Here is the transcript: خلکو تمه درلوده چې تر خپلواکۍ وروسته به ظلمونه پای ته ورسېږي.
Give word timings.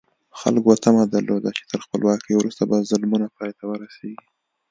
خلکو 0.39 0.71
تمه 0.83 1.03
درلوده 1.13 1.49
چې 1.57 1.63
تر 1.71 1.79
خپلواکۍ 1.85 2.33
وروسته 2.37 2.63
به 2.69 2.77
ظلمونه 2.89 3.27
پای 3.37 3.51
ته 3.57 3.63
ورسېږي. 3.67 4.25